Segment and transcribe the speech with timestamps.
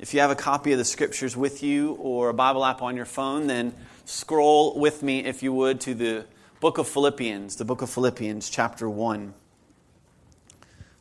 [0.00, 2.96] If you have a copy of the scriptures with you or a Bible app on
[2.96, 3.74] your phone, then
[4.06, 6.24] scroll with me, if you would, to the
[6.58, 9.34] book of Philippians, the book of Philippians, chapter 1.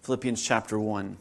[0.01, 1.15] Philippians chapter 1.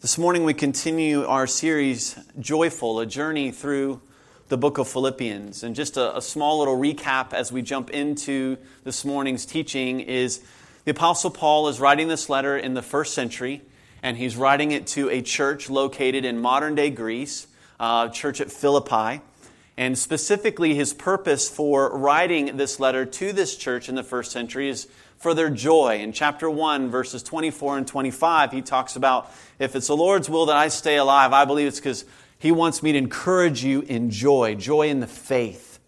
[0.00, 4.00] This morning we continue our series, Joyful, a journey through
[4.48, 5.62] the book of Philippians.
[5.62, 10.42] And just a, a, small little recap as we jump into this morning's teaching is
[10.86, 13.62] the Apostle Paul is writing this letter in the first century
[14.04, 17.46] and he's writing it to a church located in modern day Greece,
[17.80, 19.22] uh, church at Philippi.
[19.78, 24.68] And specifically, his purpose for writing this letter to this church in the first century
[24.68, 26.00] is for their joy.
[26.00, 30.46] In chapter 1, verses 24 and 25, he talks about if it's the Lord's will
[30.46, 32.04] that I stay alive, I believe it's because
[32.38, 35.78] he wants me to encourage you in joy, joy in the faith.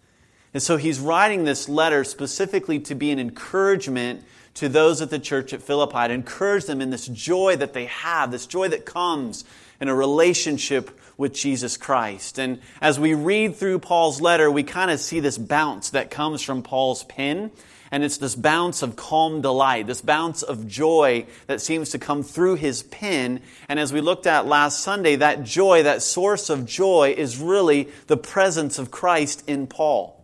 [0.55, 4.23] And so he's writing this letter specifically to be an encouragement
[4.57, 7.85] to those at the church at Philippi to encourage them in this joy that they
[7.85, 9.45] have, this joy that comes
[9.79, 12.39] in a relationship with Jesus Christ.
[12.39, 16.41] And as we read through Paul's letter, we kind of see this bounce that comes
[16.41, 17.51] from Paul's pen.
[17.89, 22.21] And it's this bounce of calm delight, this bounce of joy that seems to come
[22.21, 23.41] through his pen.
[23.69, 27.87] And as we looked at last Sunday, that joy, that source of joy, is really
[28.07, 30.16] the presence of Christ in Paul.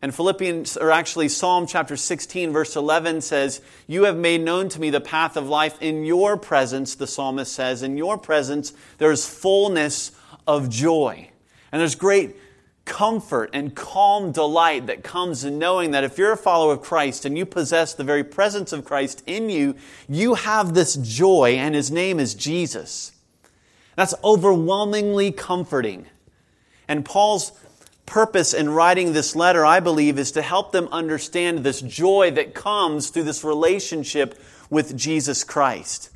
[0.00, 4.80] And Philippians, or actually Psalm chapter 16, verse 11 says, You have made known to
[4.80, 5.80] me the path of life.
[5.82, 10.12] In your presence, the psalmist says, in your presence, there's fullness
[10.46, 11.30] of joy.
[11.72, 12.36] And there's great
[12.84, 17.24] comfort and calm delight that comes in knowing that if you're a follower of Christ
[17.24, 19.74] and you possess the very presence of Christ in you,
[20.08, 23.12] you have this joy, and his name is Jesus.
[23.96, 26.06] That's overwhelmingly comforting.
[26.86, 27.52] And Paul's
[28.08, 32.54] purpose in writing this letter, I believe, is to help them understand this joy that
[32.54, 36.10] comes through this relationship with Jesus Christ.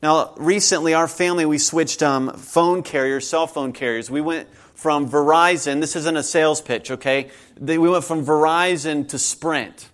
[0.00, 4.10] Now, recently, our family, we switched um, phone carriers, cell phone carriers.
[4.10, 7.30] We went from Verizon, this isn't a sales pitch, okay?
[7.60, 9.88] We went from Verizon to Sprint.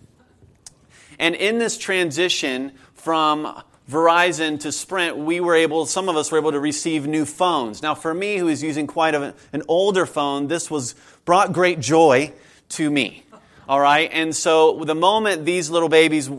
[1.17, 6.37] And in this transition from Verizon to Sprint, we were able, some of us were
[6.37, 7.81] able to receive new phones.
[7.81, 10.93] Now, for me, who is using quite a, an older phone, this was
[11.25, 12.31] brought great joy
[12.69, 13.23] to me.
[13.67, 16.29] All right, and so the moment these little babies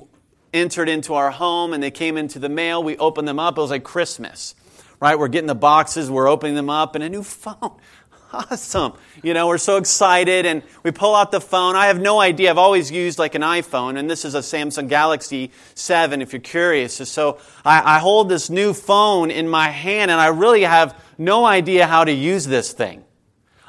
[0.55, 3.59] entered into our home and they came into the mail, we opened them up.
[3.59, 4.55] It was like Christmas,
[5.01, 5.19] right?
[5.19, 7.81] We're getting the boxes, we're opening them up, and a new phone
[8.33, 8.93] awesome.
[9.23, 11.77] You know, we're so excited and we pull out the phone.
[11.77, 12.51] I have no idea.
[12.51, 16.41] I've always used like an iPhone and this is a Samsung Galaxy 7 if you're
[16.41, 16.97] curious.
[17.09, 21.45] So I, I hold this new phone in my hand and I really have no
[21.45, 23.05] idea how to use this thing.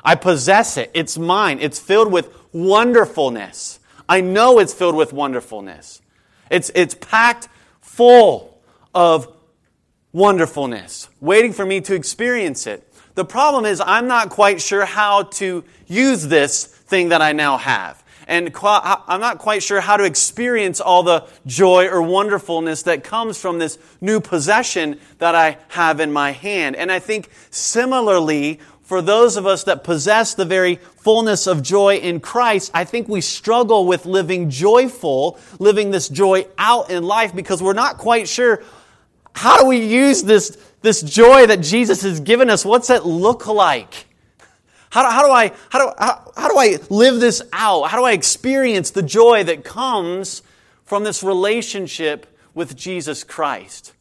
[0.08, 0.90] I possess it.
[0.94, 1.60] It's mine.
[1.60, 3.82] It's filled with wonderfulness.
[4.08, 6.02] I know it's filled with wonderfulness.
[6.50, 7.50] It's, it's packed
[7.82, 8.58] full
[8.96, 9.28] of
[10.14, 12.90] wonderfulness, waiting for me to experience it.
[13.16, 17.58] The problem is, I'm not quite sure how to use this thing that I now
[17.58, 18.02] have.
[18.30, 23.40] And I'm not quite sure how to experience all the joy or wonderfulness that comes
[23.40, 26.76] from this new possession that I have in my hand.
[26.76, 31.98] And I think similarly, for those of us that possess the very fullness of joy
[31.98, 37.36] in Christ, I think we struggle with living joyful, living this joy out in life
[37.36, 38.64] because we're not quite sure
[39.36, 43.46] how do we use this this joy that Jesus has given us, what's it look
[43.46, 44.08] like?
[44.90, 47.90] How do, how do I how do, how, how do I live this out?
[47.90, 50.44] How do I experience the joy that comes
[50.86, 53.92] from this relationship with Jesus Christ?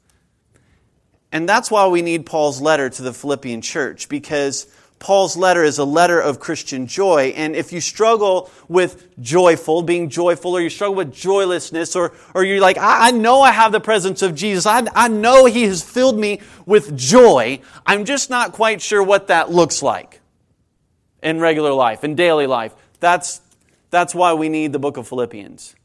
[1.37, 4.67] And that's why we need Paul's letter to the Philippian church because
[4.99, 7.35] Paul's letter is a letter of Christian joy.
[7.37, 12.43] And if you struggle with joyful, being joyful, or you struggle with joylessness, or, or
[12.43, 15.65] you're like, I, I know I have the presence of Jesus, I, I know He
[15.65, 20.23] has filled me with joy, I'm just not quite sure what that looks like
[21.23, 22.73] in regular life, in daily life.
[22.99, 23.43] That's,
[23.91, 25.77] that's why we need the book of Philippians.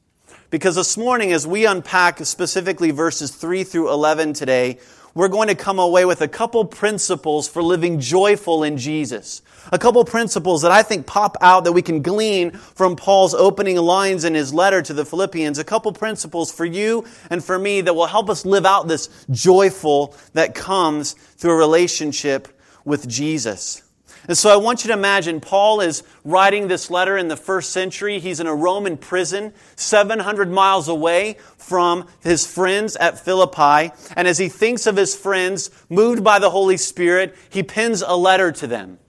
[0.50, 4.80] Because this morning, as we unpack specifically verses 3 through 11 today,
[5.14, 9.42] we're going to come away with a couple principles for living joyful in Jesus.
[9.72, 13.78] A couple principles that I think pop out that we can glean from Paul's opening
[13.78, 15.60] lines in his letter to the Philippians.
[15.60, 19.10] A couple principles for you and for me that will help us live out this
[19.30, 22.48] joyful that comes through a relationship
[22.86, 23.84] with Jesus.
[24.28, 27.72] And so I want you to imagine Paul is writing this letter in the first
[27.72, 28.20] century.
[28.20, 33.92] He's in a Roman prison, 700 miles away from his friends at Philippi.
[34.16, 38.16] And as he thinks of his friends, moved by the Holy Spirit, he pens a
[38.16, 39.00] letter to them.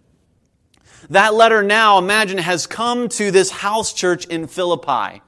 [1.11, 5.21] That letter now, imagine, has come to this house church in Philippi.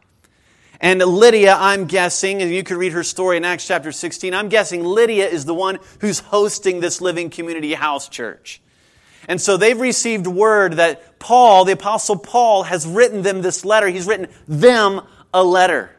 [0.81, 4.49] And Lydia, I'm guessing, and you could read her story in Acts chapter 16, I'm
[4.49, 8.61] guessing Lydia is the one who's hosting this Living Community House Church.
[9.29, 13.89] And so they've received word that Paul, the Apostle Paul, has written them this letter.
[13.89, 15.01] He's written them
[15.33, 15.91] a letter.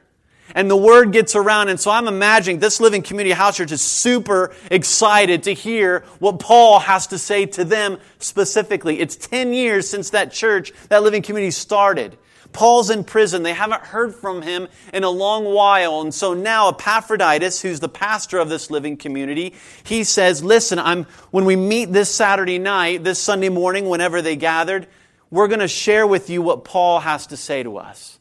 [0.54, 1.70] And the word gets around.
[1.70, 6.40] And so I'm imagining this Living Community House Church is super excited to hear what
[6.40, 9.00] Paul has to say to them specifically.
[9.00, 12.18] It's 10 years since that church, that Living Community started.
[12.56, 13.44] Paul's in prison.
[13.44, 16.00] They haven't heard from him in a long while.
[16.00, 19.54] And so now Epaphroditus, who's the pastor of this living community,
[19.84, 24.38] he says, listen, I'm, when we meet this Saturday night, this Sunday morning, whenever they
[24.38, 24.88] gathered,
[25.30, 28.18] we're going to share with you what Paul has to say to us.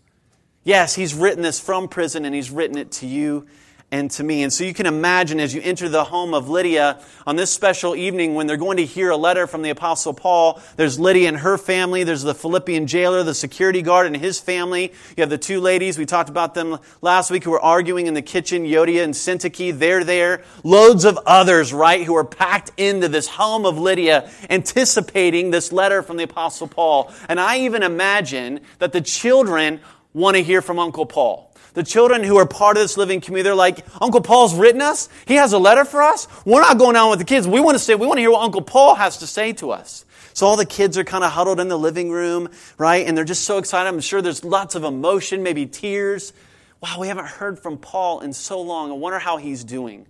[0.65, 3.47] Yes, he's written this from prison and he's written it to you
[3.95, 4.43] and to me.
[4.43, 6.99] And so you can imagine as you enter the home of Lydia
[7.29, 10.61] on this special evening when they're going to hear a letter from the Apostle Paul.
[10.75, 12.03] There's Lydia and her family.
[12.03, 14.93] There's the Philippian jailer, the security guard and his family.
[15.17, 15.97] You have the two ladies.
[15.97, 19.79] We talked about them last week who were arguing in the kitchen, Euodia and Syntyche.
[19.79, 20.43] They're there.
[20.65, 26.03] Loads of others, right, who are packed into this home of Lydia, anticipating this letter
[26.03, 27.13] from the Apostle Paul.
[27.29, 29.79] And I even imagine that the children
[30.15, 31.53] want to hear from Uncle Paul.
[31.75, 35.09] The children who are part of this living community, they're like, Uncle Paul's written us.
[35.27, 36.29] He has a letter for us.
[36.47, 37.49] We're not going down with the kids.
[37.49, 39.73] We want to say, we want to hear what Uncle Paul has to say to
[39.73, 40.05] us.
[40.35, 43.07] So all the kids are kind of huddled in the living room, right?
[43.07, 43.89] And they're just so excited.
[43.89, 46.33] I'm sure there's lots of emotion, maybe tears.
[46.81, 48.91] Wow, we haven't heard from Paul in so long.
[48.91, 50.07] I wonder how he's doing.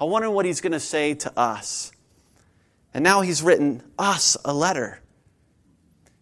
[0.00, 1.92] I wonder what he's going to say to us.
[2.94, 5.00] And now he's written us a letter.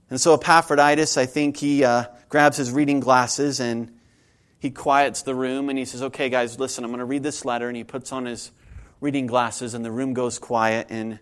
[0.08, 3.94] And so Epaphroditus, I think he uh, grabs his reading glasses and
[4.58, 7.44] he quiets the room and he says, Okay, guys, listen, I'm going to read this
[7.44, 7.68] letter.
[7.68, 8.52] And he puts on his
[9.02, 10.86] reading glasses and the room goes quiet.
[10.88, 11.18] And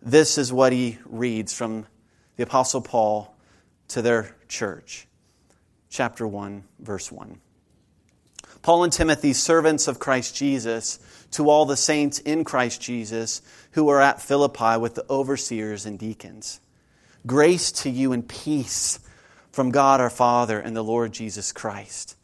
[0.00, 1.84] this is what he reads from
[2.36, 3.36] the Apostle Paul
[3.88, 5.06] to their church.
[5.90, 7.38] Chapter 1, verse 1.
[8.62, 11.00] Paul and Timothy, servants of Christ Jesus,
[11.32, 13.42] to all the saints in Christ Jesus
[13.72, 16.60] who are at Philippi with the overseers and deacons.
[17.26, 19.00] Grace to you and peace
[19.60, 22.16] from God our Father and the Lord Jesus Christ.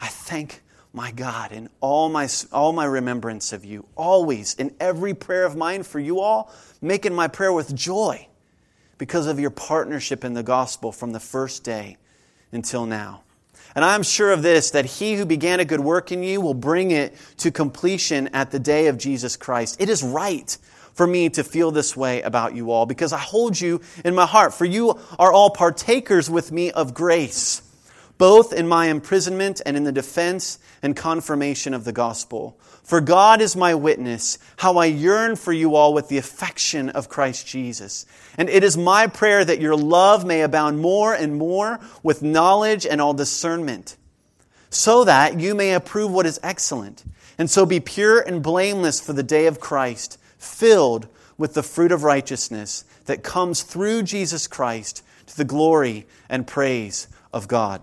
[0.00, 0.62] I thank
[0.92, 5.56] my God in all my, all my remembrance of you, always in every prayer of
[5.56, 8.28] mine for you all, making my prayer with joy
[8.96, 11.96] because of your partnership in the gospel from the first day
[12.52, 13.24] until now.
[13.74, 16.54] And I'm sure of this, that he who began a good work in you will
[16.54, 19.80] bring it to completion at the day of Jesus Christ.
[19.80, 20.56] It is right
[20.94, 24.26] for me to feel this way about you all because I hold you in my
[24.26, 27.62] heart, for you are all partakers with me of grace
[28.18, 32.58] both in my imprisonment and in the defense and confirmation of the gospel.
[32.82, 37.08] For God is my witness, how I yearn for you all with the affection of
[37.08, 38.06] Christ Jesus.
[38.36, 42.86] And it is my prayer that your love may abound more and more with knowledge
[42.86, 43.96] and all discernment,
[44.70, 47.04] so that you may approve what is excellent,
[47.38, 51.92] and so be pure and blameless for the day of Christ, filled with the fruit
[51.92, 57.82] of righteousness that comes through Jesus Christ to the glory and praise of God.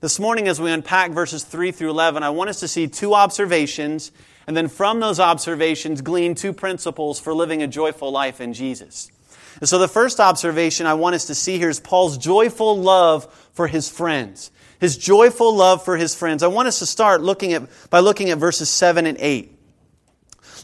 [0.00, 3.14] This morning, as we unpack verses 3 through 11, I want us to see two
[3.14, 4.12] observations,
[4.46, 9.10] and then from those observations, glean two principles for living a joyful life in Jesus.
[9.58, 13.24] And so, the first observation I want us to see here is Paul's joyful love
[13.54, 14.50] for his friends.
[14.78, 16.42] His joyful love for his friends.
[16.42, 19.55] I want us to start looking at, by looking at verses 7 and 8.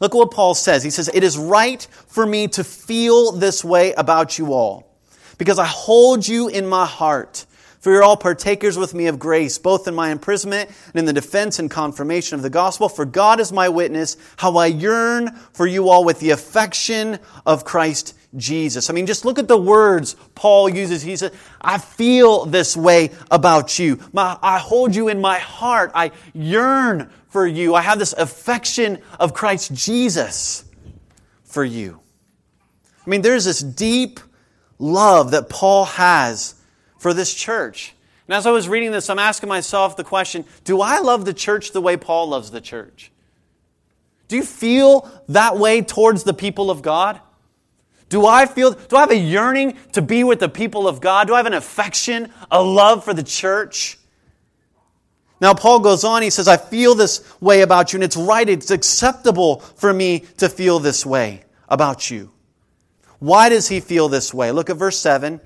[0.03, 0.83] Look at what Paul says.
[0.83, 4.93] He says, It is right for me to feel this way about you all,
[5.39, 7.47] because I hold you in my heart.
[7.79, 11.13] For you're all partakers with me of grace, both in my imprisonment and in the
[11.13, 12.89] defense and confirmation of the gospel.
[12.89, 17.65] For God is my witness, how I yearn for you all with the affection of
[17.65, 18.89] Christ Jesus.
[18.89, 21.03] I mean, just look at the words Paul uses.
[21.03, 23.99] He says, I feel this way about you.
[24.13, 25.93] My, I hold you in my heart.
[25.95, 27.75] I yearn for you.
[27.75, 30.65] I have this affection of Christ Jesus
[31.45, 32.01] for you.
[33.07, 34.21] I mean, there's this deep
[34.79, 36.55] love that Paul has
[36.99, 37.95] for this church.
[38.29, 41.35] And as I was reading this, I'm asking myself the question do I love the
[41.35, 43.11] church the way Paul loves the church?
[44.29, 47.21] Do you feel that way towards the people of God?
[48.13, 51.29] Do I feel, do I have a yearning to be with the people of God?
[51.29, 53.97] Do I have an affection, a love for the church?
[55.41, 58.47] Now, Paul goes on, he says, I feel this way about you, and it's right,
[58.47, 62.31] it's acceptable for me to feel this way about you.
[63.19, 64.53] Why does he feel this way?
[64.53, 65.41] Look at verse 7.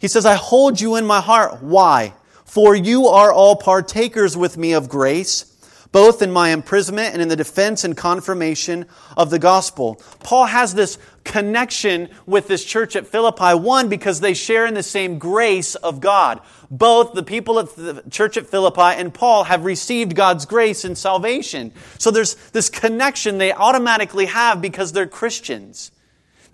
[0.00, 1.62] He says, I hold you in my heart.
[1.62, 2.14] Why?
[2.46, 5.55] For you are all partakers with me of grace,
[5.92, 10.00] both in my imprisonment and in the defense and confirmation of the gospel.
[10.20, 13.54] Paul has this connection with this church at Philippi.
[13.54, 16.40] One, because they share in the same grace of God.
[16.70, 20.96] Both the people at the church at Philippi and Paul have received God's grace and
[20.96, 21.72] salvation.
[21.98, 25.90] So there's this connection they automatically have because they're Christians.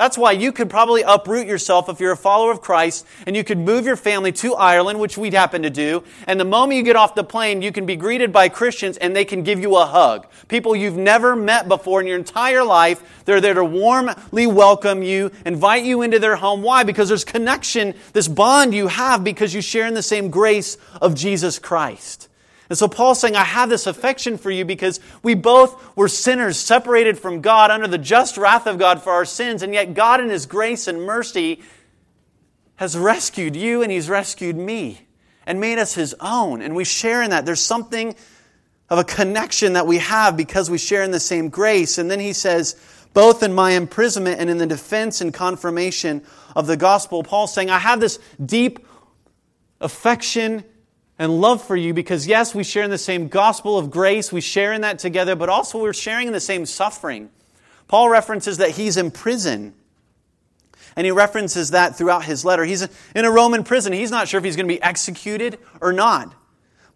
[0.02, 3.44] That's why you could probably uproot yourself if you're a follower of Christ and you
[3.44, 6.02] could move your family to Ireland, which we'd happen to do.
[6.26, 9.14] And the moment you get off the plane, you can be greeted by Christians and
[9.14, 10.26] they can give you a hug.
[10.49, 13.23] People you've never met before in your entire life.
[13.26, 16.62] They're there to warmly welcome you, invite you into their home.
[16.62, 16.82] Why?
[16.82, 21.14] Because there's connection, this bond you have because you share in the same grace of
[21.14, 22.28] Jesus Christ.
[22.73, 26.57] And so Paul's saying, I have this affection for you because we both were sinners
[26.57, 30.23] separated from God under the just wrath of God for our sins, and yet God
[30.23, 31.61] in His grace and mercy
[32.76, 35.07] has rescued you and He's rescued me
[35.45, 36.62] and made us His own.
[36.62, 37.45] And we share in that.
[37.45, 38.17] There's something
[38.88, 41.99] of a connection that we have because we share in the same grace.
[41.99, 42.81] And then he says,
[43.12, 46.23] both in my imprisonment and in the defense and confirmation
[46.57, 48.79] of the gospel, Paul's saying, I have this deep
[49.79, 50.64] affection
[51.23, 54.41] and love for you because, yes, we share in the same gospel of grace, we
[54.41, 57.31] share in that together, but also we're sharing in the same suffering.
[57.87, 59.73] Paul references that he's in prison.
[60.97, 62.64] And he references that throughout his letter.
[62.64, 63.93] He's in a Roman prison.
[63.93, 66.35] He's not sure if he's going to be executed or not.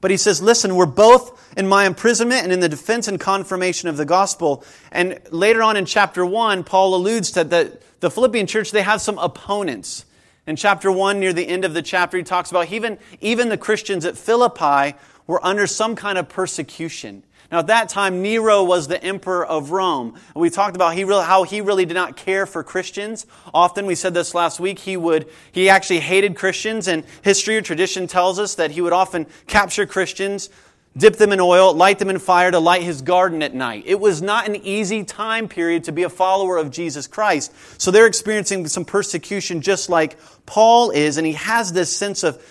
[0.01, 3.89] But he says, listen, we're both in my imprisonment and in the defense and confirmation
[3.89, 4.65] of the gospel.
[4.91, 9.01] And later on in chapter 1, Paul alludes to that the Philippian church, they have
[9.01, 10.05] some opponents.
[10.47, 13.59] In chapter 1, near the end of the chapter, he talks about even, even the
[13.59, 17.25] Christians at Philippi were under some kind of persecution.
[17.51, 20.15] Now, at that time, Nero was the emperor of Rome.
[20.15, 23.27] And we talked about he really, how he really did not care for Christians.
[23.53, 27.63] Often, we said this last week, he would, he actually hated Christians, and history or
[27.63, 30.49] tradition tells us that he would often capture Christians,
[30.97, 33.85] dip them in oil, light them in fire to light his garden at night.
[33.87, 37.53] It was not an easy time period to be a follower of Jesus Christ.
[37.81, 42.43] So they're experiencing some persecution just like Paul is, and he has this sense of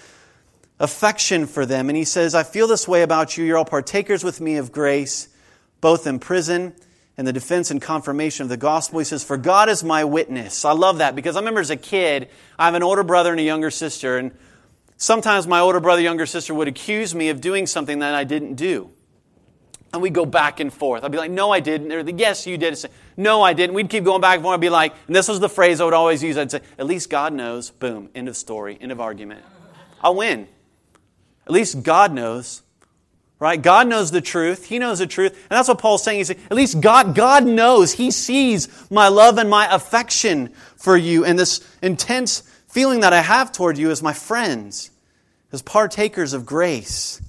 [0.79, 1.89] affection for them.
[1.89, 3.45] And he says, I feel this way about you.
[3.45, 5.29] You're all partakers with me of grace,
[5.81, 6.73] both in prison
[7.17, 8.99] and the defense and confirmation of the gospel.
[8.99, 10.65] He says, For God is my witness.
[10.65, 13.39] I love that because I remember as a kid, I have an older brother and
[13.39, 14.31] a younger sister, and
[14.97, 18.55] Sometimes my older brother, younger sister would accuse me of doing something that I didn't
[18.55, 18.91] do.
[19.91, 21.03] And we'd go back and forth.
[21.03, 21.91] I'd be like, no, I didn't.
[21.91, 22.77] Or, yes, you did.
[22.77, 23.75] Say, no, I didn't.
[23.75, 24.55] We'd keep going back and forth.
[24.55, 26.37] I'd be like, and this was the phrase I would always use.
[26.37, 27.71] I'd say, at least God knows.
[27.71, 28.09] Boom.
[28.13, 28.77] End of story.
[28.79, 29.43] End of argument.
[30.01, 30.47] I'll win.
[31.45, 32.61] At least God knows.
[33.37, 33.61] Right?
[33.61, 34.65] God knows the truth.
[34.65, 35.33] He knows the truth.
[35.33, 36.19] And that's what Paul's saying.
[36.19, 37.93] He's saying, at least God, God knows.
[37.93, 42.43] He sees my love and my affection for you and this intense
[42.75, 44.91] feeling that I have toward you as my friends,
[45.53, 47.21] as partakers of grace.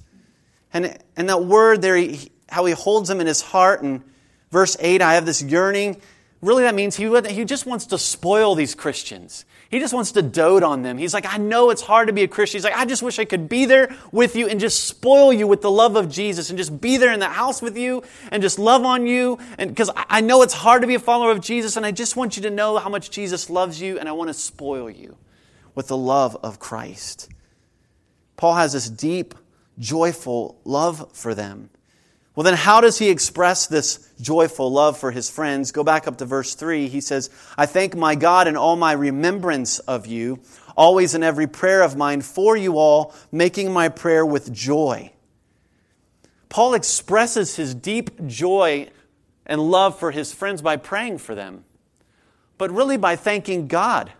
[0.73, 3.81] And, and that word there, he, how he holds them in his heart.
[3.81, 4.03] And
[4.51, 6.01] verse 8, I have this yearning.
[6.41, 9.45] Really, that means he, he just wants to spoil these Christians.
[9.69, 10.97] He just wants to dote on them.
[10.97, 12.57] He's like, I know it's hard to be a Christian.
[12.57, 15.47] He's like, I just wish I could be there with you and just spoil you
[15.47, 18.43] with the love of Jesus and just be there in the house with you and
[18.43, 19.39] just love on you.
[19.57, 22.17] And because I know it's hard to be a follower of Jesus and I just
[22.17, 25.15] want you to know how much Jesus loves you and I want to spoil you
[25.77, 27.29] with the love of Christ.
[28.35, 29.35] Paul has this deep,
[29.77, 31.69] joyful love for them.
[32.33, 35.71] Well, then, how does he express this joyful love for his friends?
[35.71, 36.87] Go back up to verse 3.
[36.87, 37.29] He says,
[37.59, 40.39] I thank my God in all my remembrance of you,
[40.75, 45.11] always in every prayer of mine for you all, making my prayer with joy.
[46.49, 48.89] Paul expresses his deep joy
[49.45, 51.65] and love for his friends by praying for them,
[52.57, 54.11] but really by thanking God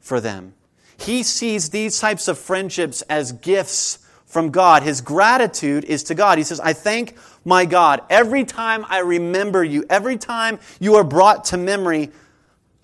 [0.00, 0.54] for them.
[0.96, 4.82] He sees these types of friendships as gifts from God.
[4.82, 6.38] His gratitude is to God.
[6.38, 8.02] He says, I thank my God.
[8.10, 12.10] Every time I remember you, every time you are brought to memory,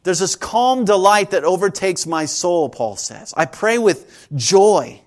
[0.02, 3.34] there's this calm delight that overtakes my soul, Paul says.
[3.36, 5.00] I pray with joy.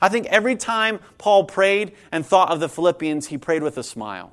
[0.00, 3.82] I think every time Paul prayed and thought of the Philippians, he prayed with a
[3.82, 4.32] smile.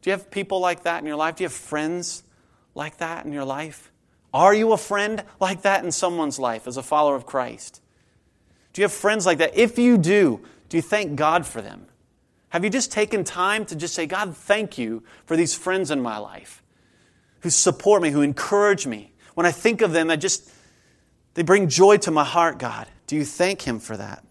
[0.00, 1.36] Do you have people like that in your life?
[1.36, 2.24] Do you have friends
[2.74, 3.91] like that in your life?
[4.32, 7.80] Are you a friend like that in someone's life as a follower of Christ?
[8.72, 9.56] Do you have friends like that?
[9.56, 11.86] If you do, do you thank God for them?
[12.48, 16.00] Have you just taken time to just say, God, thank you for these friends in
[16.00, 16.62] my life
[17.40, 19.12] who support me, who encourage me?
[19.34, 20.50] When I think of them, I just,
[21.34, 22.88] they bring joy to my heart, God.
[23.06, 24.24] Do you thank Him for that?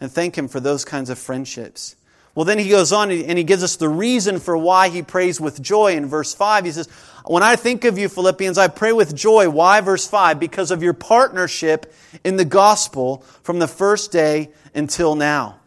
[0.00, 1.96] And thank Him for those kinds of friendships.
[2.38, 5.40] Well, then he goes on and he gives us the reason for why he prays
[5.40, 6.66] with joy in verse 5.
[6.66, 6.88] He says,
[7.28, 9.50] When I think of you, Philippians, I pray with joy.
[9.50, 9.82] Why?
[9.82, 11.92] Verse 5 Because of your partnership
[12.24, 15.60] in the gospel from the first day until now.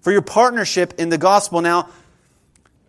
[0.00, 1.62] For your partnership in the gospel.
[1.62, 1.88] Now,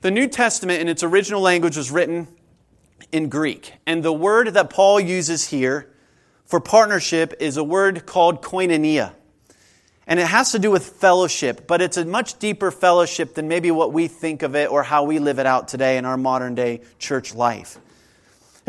[0.02, 2.28] The New Testament in its original language was written
[3.14, 3.72] in Greek.
[3.86, 5.90] And the word that Paul uses here
[6.46, 9.14] for partnership is a word called koinonia.
[10.06, 13.72] And it has to do with fellowship, but it's a much deeper fellowship than maybe
[13.72, 16.54] what we think of it or how we live it out today in our modern
[16.54, 17.78] day church life.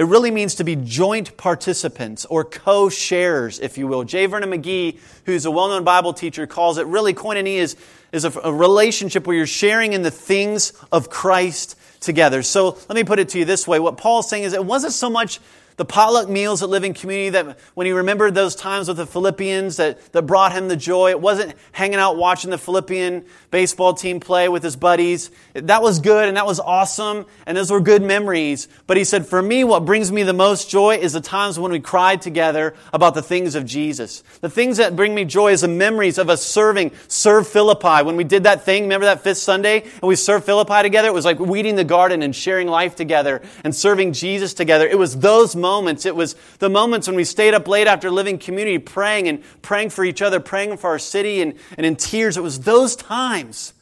[0.01, 4.03] It really means to be joint participants or co sharers, if you will.
[4.03, 4.25] J.
[4.25, 7.77] Vernon McGee, who's a well known Bible teacher, calls it really koinonia is,
[8.11, 12.43] is a, a relationship where you're sharing in the things of Christ together.
[12.43, 13.79] So let me put it to you this way.
[13.79, 15.39] What Paul's saying is it wasn't so much
[15.81, 19.79] the potluck meals at Living Community that when he remembered those times with the Philippians
[19.79, 24.21] that, that brought him the joy, it wasn't hanging out watching the Philippian baseball team
[24.21, 25.31] play with his buddies.
[25.55, 28.69] That was good and that was awesome and those were good memories.
[28.87, 31.73] But he said, for me, what brings me the most joy is the times when
[31.73, 34.23] we cried together about the things of Jesus.
[34.43, 38.05] The things that bring me joy is the memories of us serving, serve Philippi.
[38.05, 41.09] When we did that thing, remember that fifth Sunday and we served Philippi together?
[41.09, 44.87] It was like weeding the garden and sharing life together and serving Jesus together.
[44.87, 46.05] It was those moments moments.
[46.05, 49.91] It was the moments when we stayed up late after living community praying and praying
[49.91, 52.37] for each other, praying for our city and, and in tears.
[52.37, 53.73] It was those times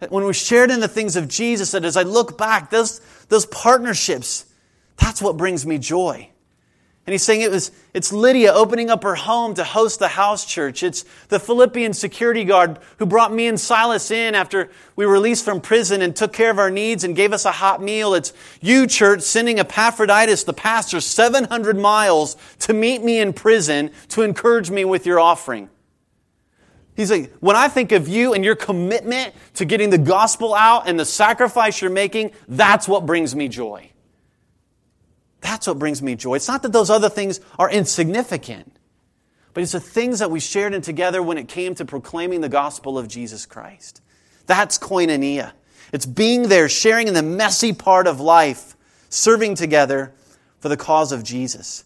[0.00, 3.00] that when we shared in the things of Jesus, that as I look back, those,
[3.28, 4.44] those partnerships,
[4.98, 6.28] that's what brings me joy.
[7.06, 10.44] And he's saying it was, it's Lydia opening up her home to host the house
[10.44, 10.82] church.
[10.82, 15.44] It's the Philippian security guard who brought me and Silas in after we were released
[15.44, 18.12] from prison and took care of our needs and gave us a hot meal.
[18.14, 24.22] It's you, church, sending Epaphroditus, the pastor, 700 miles to meet me in prison to
[24.22, 25.70] encourage me with your offering.
[26.96, 30.88] He's like, when I think of you and your commitment to getting the gospel out
[30.88, 33.90] and the sacrifice you're making, that's what brings me joy.
[35.40, 36.34] That's what brings me joy.
[36.34, 38.76] It's not that those other things are insignificant,
[39.54, 42.48] but it's the things that we shared in together when it came to proclaiming the
[42.48, 44.00] gospel of Jesus Christ.
[44.46, 45.52] That's koinonia.
[45.92, 48.76] It's being there, sharing in the messy part of life,
[49.08, 50.12] serving together
[50.58, 51.84] for the cause of Jesus.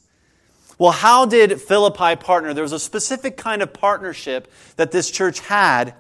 [0.79, 2.55] Well, how did Philippi partner?
[2.55, 5.95] There was a specific kind of partnership that this church had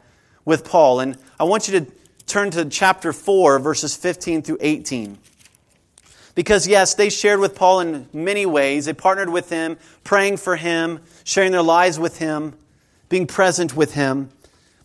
[0.47, 1.01] with Paul.
[1.01, 1.93] And I want you to
[2.27, 5.19] turn to chapter 4, verses 15 through 18.
[6.35, 8.85] Because, yes, they shared with Paul in many ways.
[8.85, 12.55] They partnered with him, praying for him, sharing their lives with him,
[13.09, 14.31] being present with him.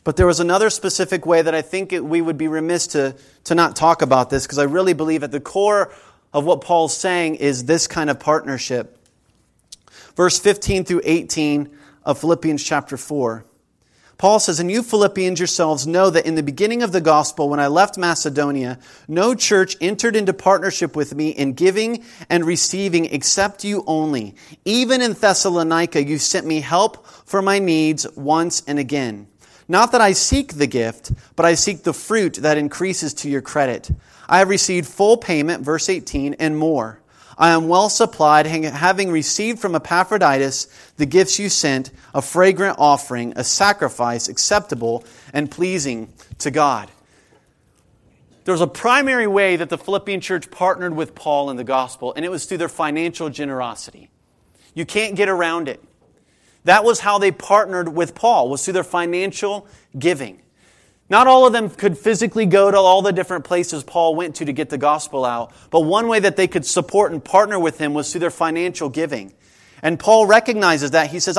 [0.04, 3.16] But there was another specific way that I think it, we would be remiss to,
[3.46, 5.92] to not talk about this, because I really believe at the core
[6.34, 9.00] of what Paul's saying is this kind of partnership.
[10.16, 11.70] Verse 15 through 18
[12.04, 13.46] of Philippians chapter 4.
[14.18, 17.60] Paul says, And you Philippians yourselves know that in the beginning of the gospel, when
[17.60, 23.64] I left Macedonia, no church entered into partnership with me in giving and receiving except
[23.64, 24.36] you only.
[24.64, 29.28] Even in Thessalonica, you sent me help for my needs once and again.
[29.68, 33.42] Not that I seek the gift, but I seek the fruit that increases to your
[33.42, 33.90] credit.
[34.30, 37.00] I have received full payment, verse 18, and more.
[37.38, 40.68] I am well supplied, having received from Epaphroditus
[40.98, 46.90] the gifts you sent, a fragrant offering, a sacrifice acceptable and pleasing to God.
[48.46, 52.24] There's a primary way that the Philippian church partnered with Paul in the gospel, and
[52.24, 54.10] it was through their financial generosity.
[54.74, 55.84] You can't get around it.
[56.64, 59.68] That was how they partnered with Paul, was through their financial
[59.98, 60.42] giving.
[61.10, 64.46] Not all of them could physically go to all the different places Paul went to
[64.46, 67.78] to get the gospel out, but one way that they could support and partner with
[67.78, 69.34] him was through their financial giving.
[69.84, 71.12] And Paul recognizes that.
[71.12, 71.38] He says,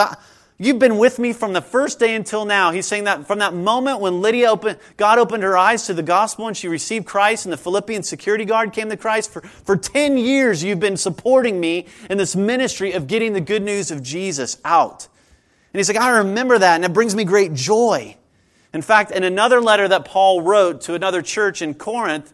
[0.58, 2.70] You've been with me from the first day until now.
[2.70, 6.02] He's saying that from that moment when Lydia opened, God opened her eyes to the
[6.02, 9.30] gospel and she received Christ and the Philippian security guard came to Christ.
[9.30, 13.62] For, for 10 years, you've been supporting me in this ministry of getting the good
[13.62, 15.08] news of Jesus out.
[15.74, 18.16] And he's like, I remember that and it brings me great joy.
[18.76, 22.30] In fact, in another letter that Paul wrote to another church in Corinth,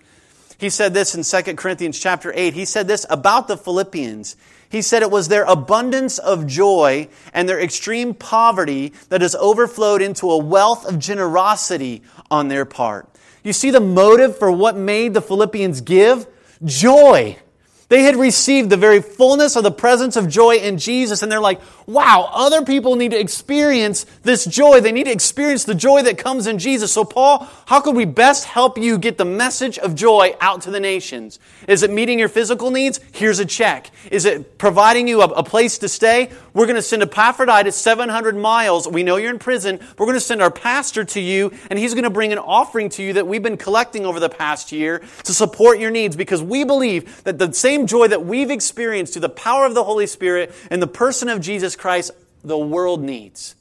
[0.58, 2.52] he said this in 2 Corinthians chapter 8.
[2.52, 4.34] He said this about the Philippians.
[4.68, 10.02] He said it was their abundance of joy and their extreme poverty that has overflowed
[10.02, 13.08] into a wealth of generosity on their part.
[13.44, 16.26] You see the motive for what made the Philippians give?
[16.64, 17.36] Joy.
[17.92, 21.38] They had received the very fullness of the presence of joy in Jesus, and they're
[21.38, 24.80] like, wow, other people need to experience this joy.
[24.80, 26.90] They need to experience the joy that comes in Jesus.
[26.90, 30.70] So, Paul, how could we best help you get the message of joy out to
[30.70, 31.38] the nations?
[31.68, 32.98] Is it meeting your physical needs?
[33.12, 33.90] Here's a check.
[34.10, 36.30] Is it providing you a, a place to stay?
[36.54, 38.86] We're going to send Epaphroditus 700 miles.
[38.86, 39.80] We know you're in prison.
[39.96, 42.90] We're going to send our pastor to you, and he's going to bring an offering
[42.90, 46.42] to you that we've been collecting over the past year to support your needs because
[46.42, 50.06] we believe that the same joy that we've experienced through the power of the Holy
[50.06, 52.10] Spirit and the person of Jesus Christ,
[52.44, 53.54] the world needs.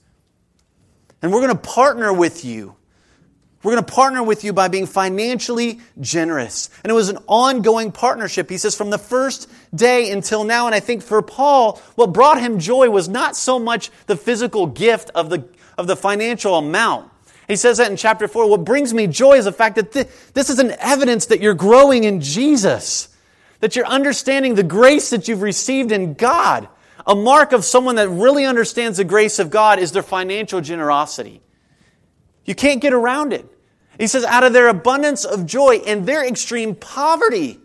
[1.22, 2.76] And we're going to partner with you
[3.64, 6.70] We're going to partner with you by being financially generous.
[6.84, 10.66] And it was an ongoing partnership, he says, from the first day until now.
[10.66, 14.66] And I think for Paul, what brought him joy was not so much the physical
[14.66, 15.48] gift of the,
[15.78, 17.12] of the financial amount.
[17.48, 18.50] He says that in chapter 4.
[18.50, 21.54] What brings me joy is the fact that th- this is an evidence that you're
[21.54, 23.10] growing in Jesus,
[23.60, 26.68] that you're understanding the grace that you've received in God.
[27.06, 31.42] A mark of someone that really understands the grace of God is their financial generosity.
[32.46, 33.46] You can't get around it.
[34.02, 37.60] He says, out of their abundance of joy and their extreme poverty,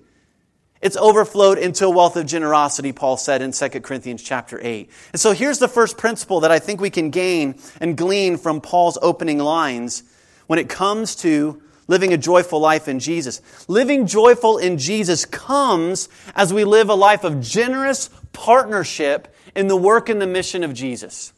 [0.83, 4.91] it's overflowed into a wealth of generosity, Paul said in 2 Corinthians chapter 8.
[5.15, 8.61] And so here's the first principle that I think we can gain and glean from
[8.61, 10.03] Paul's opening lines
[10.47, 13.41] when it comes to living a joyful life in Jesus.
[13.67, 19.77] Living joyful in Jesus comes as we live a life of generous partnership in the
[19.77, 21.33] work and the mission of Jesus.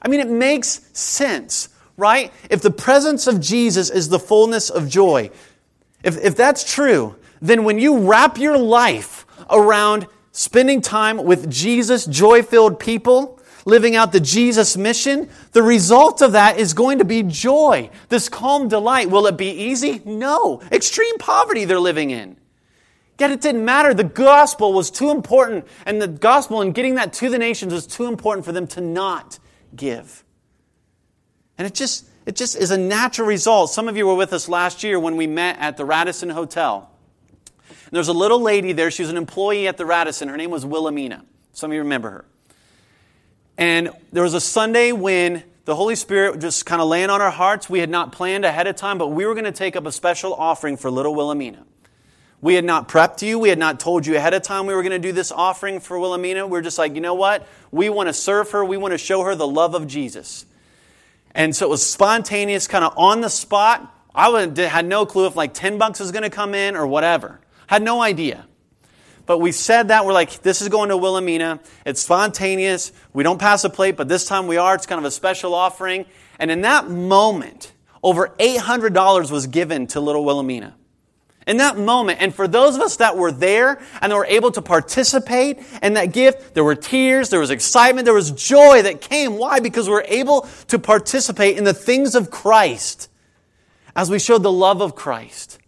[0.00, 1.68] I mean, it makes sense
[1.98, 2.32] right?
[2.48, 5.30] If the presence of Jesus is the fullness of joy,
[6.02, 12.06] if, if that's true, then when you wrap your life around spending time with Jesus,
[12.06, 17.04] joy filled people, living out the Jesus mission, the result of that is going to
[17.04, 19.10] be joy, this calm delight.
[19.10, 20.00] Will it be easy?
[20.04, 20.62] No.
[20.70, 22.36] Extreme poverty they're living in.
[23.18, 23.92] Yet it didn't matter.
[23.92, 27.88] The gospel was too important, and the gospel and getting that to the nations was
[27.88, 29.40] too important for them to not
[29.74, 30.24] give.
[31.58, 33.70] And it just, it just is a natural result.
[33.70, 36.88] Some of you were with us last year when we met at the Radisson Hotel.
[37.68, 38.90] And there was a little lady there.
[38.90, 40.28] She was an employee at the Radisson.
[40.28, 41.24] Her name was Wilhelmina.
[41.52, 42.24] Some of you remember her.
[43.56, 47.30] And there was a Sunday when the Holy Spirit just kind of laying on our
[47.30, 47.68] hearts.
[47.68, 49.92] We had not planned ahead of time, but we were going to take up a
[49.92, 51.64] special offering for little Wilhelmina.
[52.40, 53.38] We had not prepped you.
[53.38, 55.80] We had not told you ahead of time we were going to do this offering
[55.80, 56.46] for Wilhelmina.
[56.46, 57.46] We we're just like, you know what?
[57.72, 58.64] We want to serve her.
[58.64, 60.46] We want to show her the love of Jesus.
[61.38, 63.94] And so it was spontaneous, kind of on the spot.
[64.12, 67.38] I had no clue if like 10 bucks was going to come in or whatever.
[67.68, 68.44] Had no idea.
[69.24, 70.04] But we said that.
[70.04, 71.60] We're like, this is going to Wilhelmina.
[71.86, 72.90] It's spontaneous.
[73.12, 74.74] We don't pass a plate, but this time we are.
[74.74, 76.06] It's kind of a special offering.
[76.40, 77.72] And in that moment,
[78.02, 80.74] over $800 was given to little Wilhelmina
[81.48, 82.20] in that moment.
[82.20, 85.94] And for those of us that were there and that were able to participate in
[85.94, 89.38] that gift, there were tears, there was excitement, there was joy that came.
[89.38, 89.58] Why?
[89.58, 93.10] Because we were able to participate in the things of Christ
[93.96, 95.58] as we showed the love of Christ.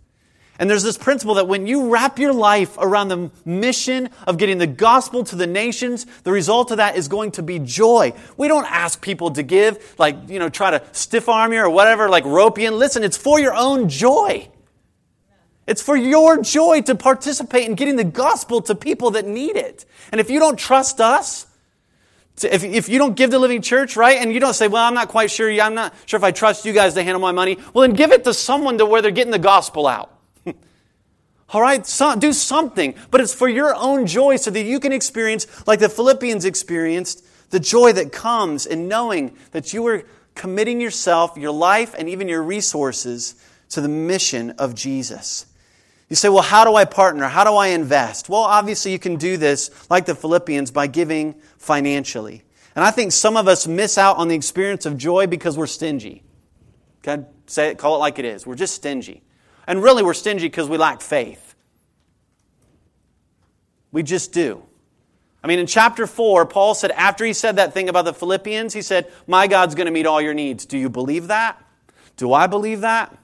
[0.59, 4.59] And there's this principle that when you wrap your life around the mission of getting
[4.59, 8.13] the gospel to the nations, the result of that is going to be joy.
[8.37, 11.71] We don't ask people to give, like, you know, try to stiff arm you or
[11.71, 12.79] whatever, like rope you in.
[12.79, 14.51] Listen, it's for your own joy.
[15.67, 19.85] It's for your joy to participate in getting the gospel to people that need it.
[20.11, 21.47] And if you don't trust us,
[22.43, 24.95] if, if you don't give the living church, right, and you don't say, well, I'm
[24.95, 27.59] not quite sure, I'm not sure if I trust you guys to handle my money,
[27.75, 30.17] well, then give it to someone to where they're getting the gospel out.
[31.51, 34.93] All right, so, do something, but it's for your own joy so that you can
[34.93, 40.81] experience, like the Philippians experienced, the joy that comes in knowing that you are committing
[40.81, 43.35] yourself, your life, and even your resources
[43.71, 45.47] to the mission of Jesus.
[46.11, 47.29] You say, well, how do I partner?
[47.29, 48.29] How do I invest?
[48.29, 52.43] Well, obviously, you can do this, like the Philippians, by giving financially.
[52.75, 55.69] And I think some of us miss out on the experience of joy because we're
[55.69, 56.25] stingy.
[56.99, 57.25] Okay?
[57.47, 58.45] Say it, call it like it is.
[58.45, 59.23] We're just stingy.
[59.69, 61.55] And really, we're stingy because we lack faith.
[63.93, 64.65] We just do.
[65.45, 68.75] I mean, in chapter 4, Paul said, after he said that thing about the Philippians,
[68.75, 70.67] he said, My God's going to meet all your needs.
[70.67, 71.63] Do you believe that?
[72.17, 73.17] Do I believe that?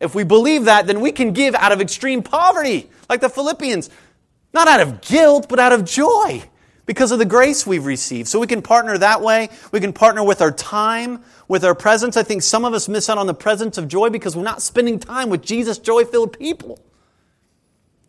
[0.00, 3.90] If we believe that, then we can give out of extreme poverty, like the Philippians.
[4.52, 6.42] Not out of guilt, but out of joy
[6.86, 8.28] because of the grace we've received.
[8.28, 9.50] So we can partner that way.
[9.72, 12.16] We can partner with our time, with our presence.
[12.16, 14.62] I think some of us miss out on the presence of joy because we're not
[14.62, 16.78] spending time with Jesus joy filled people.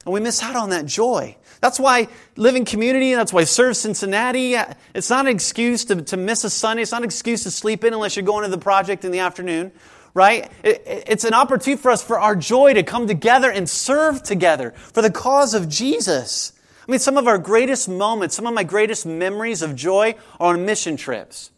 [0.06, 1.36] And we miss out on that joy.
[1.60, 4.56] That's why living community, that's why serve Cincinnati.
[4.94, 6.84] It's not an excuse to, to miss a Sunday.
[6.84, 9.20] It's not an excuse to sleep in unless you're going to the project in the
[9.20, 9.72] afternoon
[10.18, 10.52] right?
[10.64, 15.04] It's an opportunity for us for our joy to come together and serve together for
[15.04, 16.54] the cause of Jesus.
[16.88, 20.56] I mean, some of our greatest moments, some of my greatest memories of joy are
[20.56, 21.52] on mission trips.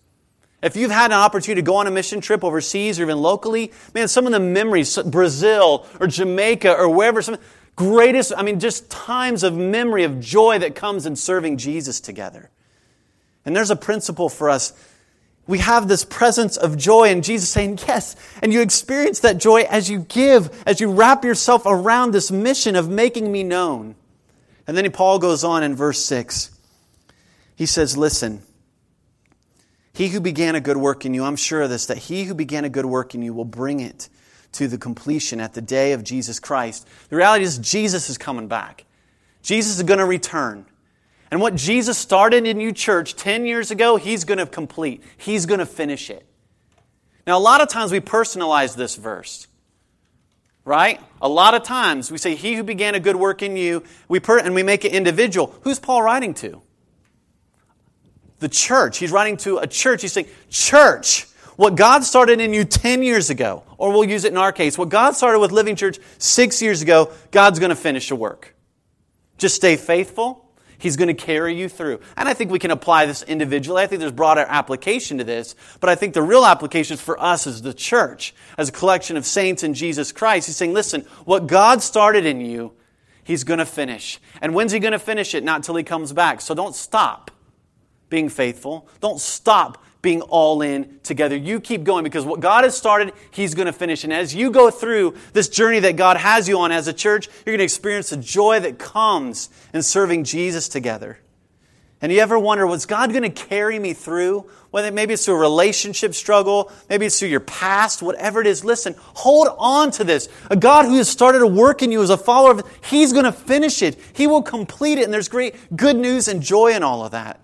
[0.61, 3.71] If you've had an opportunity to go on a mission trip overseas or even locally,
[3.93, 7.37] man, some of the memories, Brazil or Jamaica or wherever, some
[7.77, 12.49] greatest, I mean, just times of memory of joy that comes in serving Jesus together.
[13.45, 14.73] And there's a principle for us
[15.49, 18.15] we have this presence of joy and Jesus saying, yes.
[18.43, 22.75] And you experience that joy as you give, as you wrap yourself around this mission
[22.75, 23.95] of making me known.
[24.67, 26.51] And then Paul goes on in verse 6.
[27.55, 28.43] He says, listen,
[29.91, 32.35] he who began a good work in you, I'm sure of this, that he who
[32.35, 34.07] began a good work in you will bring it
[34.51, 36.87] to the completion at the day of Jesus Christ.
[37.09, 38.85] The reality is, Jesus is coming back.
[39.41, 40.67] Jesus is going to return.
[41.31, 45.03] And what Jesus started in you church 10 years ago, he's going to complete.
[45.17, 46.25] He's going to finish it.
[47.27, 49.47] Now, a lot of times we personalize this verse,
[50.65, 50.99] right?
[51.21, 54.19] A lot of times we say, He who began a good work in you, we
[54.19, 55.53] per- and we make it individual.
[55.61, 56.63] Who's Paul writing to?
[58.39, 58.97] The church.
[58.97, 60.01] He's writing to a church.
[60.01, 64.31] He's saying, Church, what God started in you 10 years ago, or we'll use it
[64.31, 67.75] in our case, what God started with Living Church six years ago, God's going to
[67.75, 68.55] finish the work.
[69.37, 70.48] Just stay faithful.
[70.79, 71.99] He's going to carry you through.
[72.15, 73.83] And I think we can apply this individually.
[73.83, 77.21] I think there's broader application to this, but I think the real application is for
[77.21, 80.47] us as the church, as a collection of saints in Jesus Christ.
[80.47, 82.73] He's saying, listen, what God started in you,
[83.25, 84.19] He's going to finish.
[84.41, 85.43] And when's He going to finish it?
[85.43, 86.41] Not until He comes back.
[86.41, 87.29] So don't stop
[88.09, 88.87] being faithful.
[89.01, 91.35] Don't stop being all in together.
[91.35, 94.03] You keep going because what God has started, He's going to finish.
[94.03, 97.27] And as you go through this journey that God has you on as a church,
[97.45, 101.19] you're going to experience the joy that comes in serving Jesus together.
[102.01, 104.49] And you ever wonder, was God going to carry me through?
[104.71, 108.63] Whether maybe it's through a relationship struggle, maybe it's through your past, whatever it is.
[108.63, 110.29] Listen, hold on to this.
[110.49, 113.25] A God who has started a work in you as a follower of, He's going
[113.25, 113.99] to finish it.
[114.13, 115.03] He will complete it.
[115.03, 117.41] And there's great good news and joy in all of that.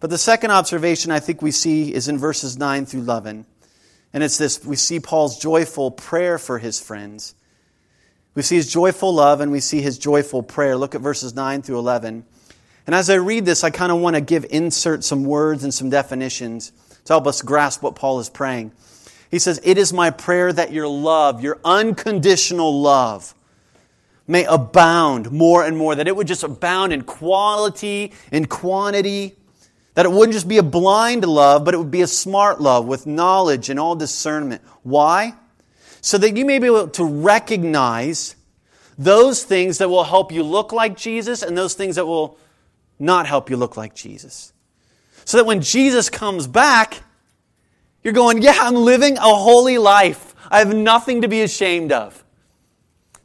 [0.00, 3.46] But the second observation I think we see is in verses 9 through 11.
[4.12, 7.34] And it's this we see Paul's joyful prayer for his friends.
[8.34, 10.76] We see his joyful love and we see his joyful prayer.
[10.76, 12.24] Look at verses 9 through 11.
[12.86, 15.74] And as I read this, I kind of want to give insert some words and
[15.74, 16.72] some definitions
[17.04, 18.72] to help us grasp what Paul is praying.
[19.30, 23.34] He says, It is my prayer that your love, your unconditional love,
[24.26, 29.36] may abound more and more, that it would just abound in quality, in quantity,
[29.98, 32.86] that it wouldn't just be a blind love, but it would be a smart love
[32.86, 34.62] with knowledge and all discernment.
[34.84, 35.34] Why?
[36.02, 38.36] So that you may be able to recognize
[38.96, 42.38] those things that will help you look like Jesus and those things that will
[43.00, 44.52] not help you look like Jesus.
[45.24, 47.02] So that when Jesus comes back,
[48.04, 50.32] you're going, yeah, I'm living a holy life.
[50.48, 52.22] I have nothing to be ashamed of.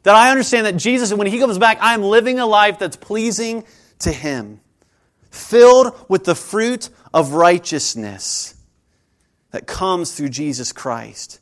[0.02, 3.62] That I understand that Jesus, when He comes back, I'm living a life that's pleasing
[4.00, 4.58] to Him
[5.34, 8.54] filled with the fruit of righteousness
[9.50, 11.40] that comes through Jesus Christ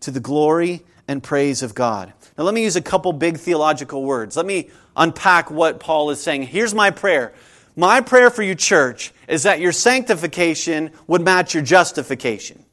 [0.00, 2.12] to the glory and praise of God.
[2.36, 4.36] Now, let me use a couple big theological words.
[4.36, 6.44] Let me unpack what Paul is saying.
[6.44, 7.32] Here's my prayer.
[7.76, 12.64] My prayer for you, church, is that your sanctification would match your justification.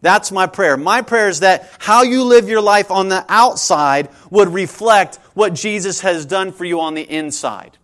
[0.00, 0.76] That's my prayer.
[0.76, 5.54] My prayer is that how you live your life on the outside would reflect what
[5.54, 7.77] Jesus has done for you on the inside.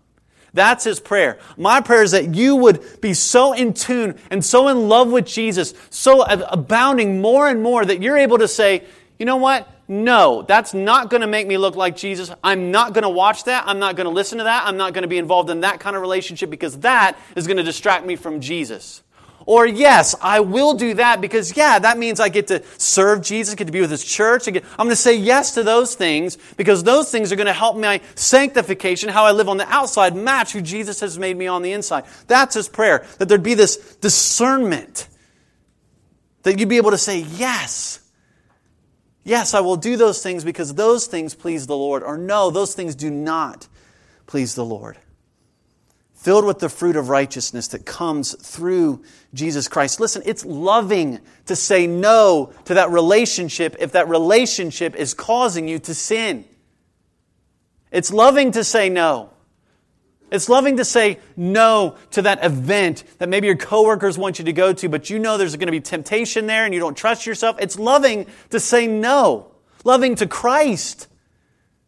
[0.54, 1.38] That's his prayer.
[1.56, 5.26] My prayer is that you would be so in tune and so in love with
[5.26, 8.84] Jesus, so abounding more and more that you're able to say,
[9.18, 9.68] you know what?
[9.86, 12.30] No, that's not going to make me look like Jesus.
[12.42, 13.64] I'm not going to watch that.
[13.66, 14.66] I'm not going to listen to that.
[14.66, 17.58] I'm not going to be involved in that kind of relationship because that is going
[17.58, 19.02] to distract me from Jesus.
[19.46, 23.54] Or yes, I will do that because yeah, that means I get to serve Jesus,
[23.54, 24.48] get to be with His church.
[24.48, 27.76] I'm going to say yes to those things because those things are going to help
[27.76, 31.62] my sanctification, how I live on the outside, match who Jesus has made me on
[31.62, 32.04] the inside.
[32.26, 33.04] That's His prayer.
[33.18, 35.08] That there'd be this discernment.
[36.42, 38.00] That you'd be able to say yes.
[39.24, 42.02] Yes, I will do those things because those things please the Lord.
[42.02, 43.68] Or no, those things do not
[44.26, 44.98] please the Lord
[46.24, 50.00] filled with the fruit of righteousness that comes through Jesus Christ.
[50.00, 55.78] Listen, it's loving to say no to that relationship if that relationship is causing you
[55.80, 56.46] to sin.
[57.92, 59.32] It's loving to say no.
[60.32, 64.52] It's loving to say no to that event that maybe your coworkers want you to
[64.54, 67.26] go to, but you know there's going to be temptation there and you don't trust
[67.26, 67.56] yourself.
[67.60, 69.52] It's loving to say no.
[69.84, 71.06] Loving to Christ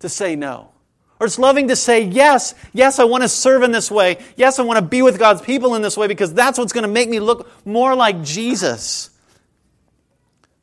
[0.00, 0.72] to say no.
[1.18, 4.18] Or it's loving to say, yes, yes, I want to serve in this way.
[4.36, 6.82] Yes, I want to be with God's people in this way because that's what's going
[6.82, 9.10] to make me look more like Jesus.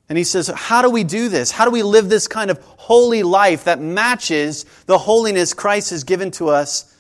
[0.10, 1.50] And he says, How do we do this?
[1.50, 6.04] How do we live this kind of holy life that matches the holiness Christ has
[6.04, 6.96] given to us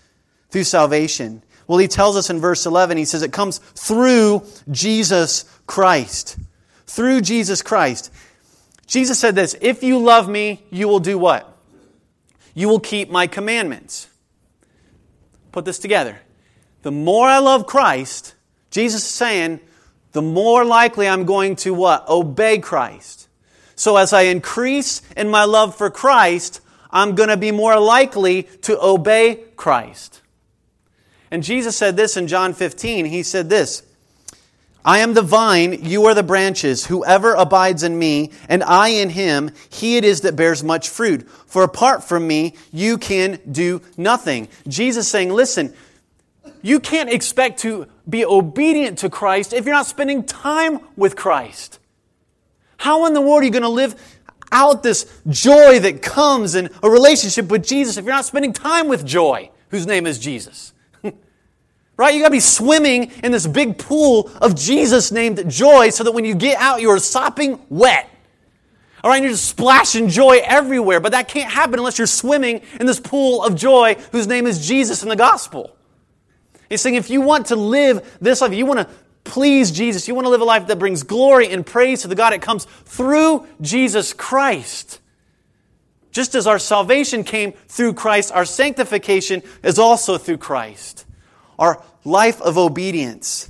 [0.49, 1.43] through salvation?
[1.67, 6.37] Well, he tells us in verse 11, he says, It comes through Jesus Christ.
[6.87, 8.11] Through Jesus Christ.
[8.87, 11.52] Jesus said this If you love me, you will do what?
[12.53, 14.07] You will keep my commandments.
[15.51, 16.19] Put this together.
[16.81, 18.35] The more I love Christ,
[18.69, 19.59] Jesus is saying,
[20.11, 22.07] the more likely I'm going to what?
[22.07, 23.27] Obey Christ.
[23.75, 26.61] So as I increase in my love for Christ,
[26.91, 30.21] I'm going to be more likely to obey Christ.
[31.31, 33.05] And Jesus said this in John 15.
[33.05, 33.83] He said this
[34.85, 36.85] I am the vine, you are the branches.
[36.85, 41.29] Whoever abides in me, and I in him, he it is that bears much fruit.
[41.29, 44.49] For apart from me, you can do nothing.
[44.67, 45.73] Jesus saying, listen,
[46.61, 51.79] you can't expect to be obedient to Christ if you're not spending time with Christ.
[52.77, 53.95] How in the world are you going to live
[54.51, 58.89] out this joy that comes in a relationship with Jesus if you're not spending time
[58.89, 60.72] with joy, whose name is Jesus?
[61.95, 62.15] Right?
[62.15, 66.11] You got to be swimming in this big pool of Jesus named joy so that
[66.11, 68.09] when you get out, you're sopping wet.
[69.03, 70.99] All right, and you're just splashing joy everywhere.
[70.99, 74.65] But that can't happen unless you're swimming in this pool of joy whose name is
[74.65, 75.75] Jesus in the gospel.
[76.69, 78.87] He's saying if you want to live this life, you want to
[79.23, 82.15] please Jesus, you want to live a life that brings glory and praise to the
[82.15, 84.99] God, it comes through Jesus Christ.
[86.11, 91.02] Just as our salvation came through Christ, our sanctification is also through Christ
[91.57, 93.49] our life of obedience.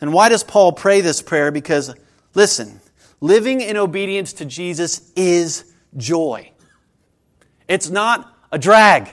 [0.00, 1.50] And why does Paul pray this prayer?
[1.50, 1.94] Because,
[2.34, 2.80] listen,
[3.20, 6.52] living in obedience to Jesus is joy.
[7.66, 9.12] It's not a drag.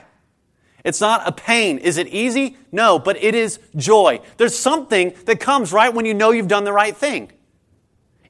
[0.84, 1.80] It's not a pain.
[1.80, 2.58] Is it easy?
[2.72, 4.22] No, but it is joy.
[4.38, 7.32] There's something that comes right when you know you've done the right thing.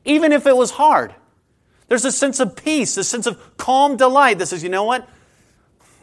[0.05, 1.13] Even if it was hard.
[1.87, 5.07] There's a sense of peace, a sense of calm delight that says, you know what?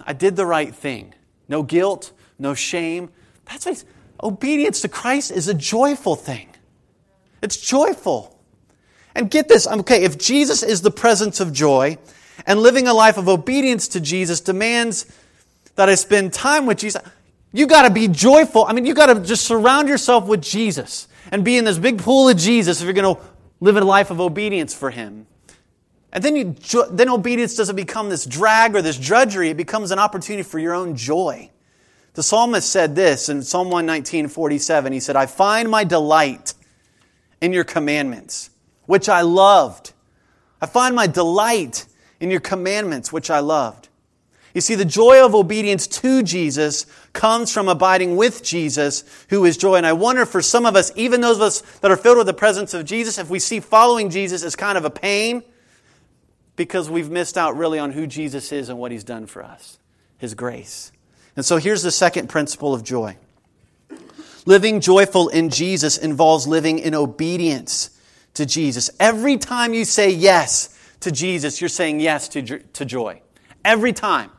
[0.05, 1.15] I did the right thing.
[1.49, 3.11] No guilt, no shame,
[3.53, 3.77] that's why
[4.23, 6.49] obedience to Christ is a joyful thing.
[7.43, 8.39] It's joyful.
[9.15, 11.99] And get this, um, okay, if Jesus is the presence of joy,
[12.47, 15.07] and living a life of obedience to Jesus demands
[15.77, 17.03] that I spend time with Jesus,
[17.53, 18.65] you got to be joyful.
[18.65, 21.99] I mean, you got to just surround yourself with Jesus and be in this big
[21.99, 23.23] pool of Jesus if you're going to
[23.61, 25.27] live a life of obedience for Him.
[26.13, 26.55] And then, you,
[26.91, 30.75] then obedience doesn't become this drag or this drudgery, it becomes an opportunity for your
[30.75, 31.51] own joy.
[32.15, 34.93] The psalmist said this in Psalm 119, 47.
[34.93, 36.55] He said, I find my delight
[37.41, 38.51] in your commandments,
[38.87, 39.93] which I loved.
[40.61, 41.87] I find my delight
[42.21, 43.89] in your commandments, which I loved.
[44.55, 49.57] You see, the joy of obedience to Jesus comes from abiding with Jesus, who is
[49.57, 49.77] joy.
[49.77, 52.27] And I wonder for some of us, even those of us that are filled with
[52.27, 55.43] the presence of Jesus, if we see following Jesus as kind of a pain,
[56.55, 59.79] because we've missed out really on who Jesus is and what he's done for us,
[60.19, 60.93] his grace.
[61.37, 63.17] And so here's the second principle of joy.
[64.45, 67.91] Living joyful in Jesus involves living in obedience
[68.35, 68.91] to Jesus.
[68.99, 73.23] Every time you say yes to Jesus, you're saying yes to, to joy.
[73.65, 74.31] Every time.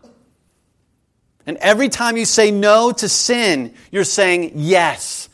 [1.45, 5.29] And every time you say no to sin, you're saying yes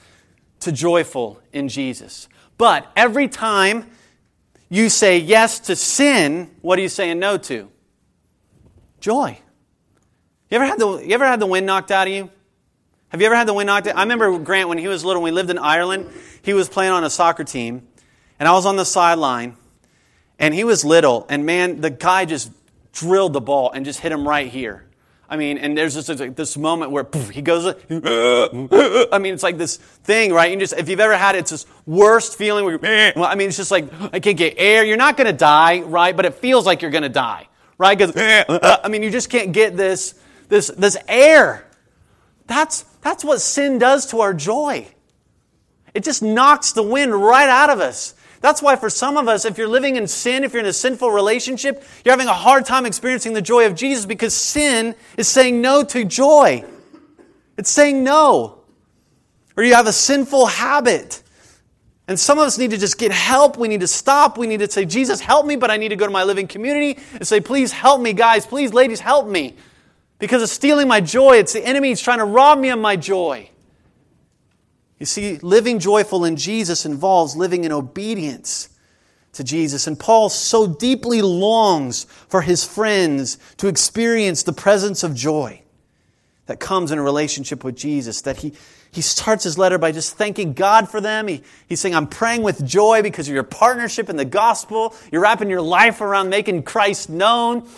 [0.61, 2.27] to joyful in Jesus.
[2.57, 3.89] But every time
[4.69, 7.69] you say yes to sin, what are you saying no to?
[8.99, 9.39] Joy.
[10.49, 12.29] You ever had the, you ever had the wind knocked out of you?
[13.09, 13.97] Have you ever had the wind knocked out?
[13.97, 16.09] I remember Grant when he was little, when we lived in Ireland,
[16.41, 17.87] he was playing on a soccer team,
[18.39, 19.57] and I was on the sideline,
[20.39, 22.51] and he was little, and man, the guy just
[22.93, 24.85] drilled the ball and just hit him right here.
[25.31, 29.43] I mean, and there's just like this moment where poof, he goes, I mean, it's
[29.43, 30.51] like this thing, right?
[30.51, 32.79] You just, if you've ever had it, it's this worst feeling where
[33.15, 34.83] well, I mean, it's just like, I can't get air.
[34.83, 36.15] You're not going to die, right?
[36.15, 37.95] But it feels like you're going to die, right?
[37.95, 38.13] Because,
[38.83, 40.15] I mean, you just can't get this
[40.49, 41.65] this, this air.
[42.47, 44.87] That's, that's what sin does to our joy.
[45.93, 48.15] It just knocks the wind right out of us.
[48.41, 50.73] That's why, for some of us, if you're living in sin, if you're in a
[50.73, 55.27] sinful relationship, you're having a hard time experiencing the joy of Jesus because sin is
[55.27, 56.63] saying no to joy.
[57.57, 58.59] It's saying no.
[59.57, 61.21] Or you have a sinful habit.
[62.07, 63.57] And some of us need to just get help.
[63.57, 64.37] We need to stop.
[64.37, 66.47] We need to say, Jesus, help me, but I need to go to my living
[66.47, 68.45] community and say, please help me, guys.
[68.47, 69.55] Please, ladies, help me
[70.19, 71.37] because it's stealing my joy.
[71.37, 73.49] It's the enemy He's trying to rob me of my joy.
[74.99, 78.69] You see, living joyful in Jesus involves living in obedience
[79.33, 79.87] to Jesus.
[79.87, 85.61] And Paul so deeply longs for his friends to experience the presence of joy
[86.47, 88.53] that comes in a relationship with Jesus that he,
[88.91, 91.27] he starts his letter by just thanking God for them.
[91.27, 94.93] He, he's saying, I'm praying with joy because of your partnership in the gospel.
[95.11, 97.69] You're wrapping your life around making Christ known.